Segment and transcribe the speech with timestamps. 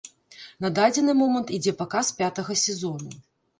[0.65, 3.17] На дадзены момант ідзе паказ пятага сезону.